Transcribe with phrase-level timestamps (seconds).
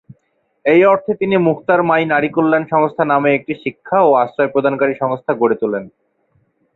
[0.65, 5.31] এই অর্থে তিনি মুখতার মাই নারী কল্যাণ সংস্থা নামে একটি শিক্ষা ও আশ্রয় প্রদানকারী সংস্থা
[5.33, 5.83] গড়ে তুলেন।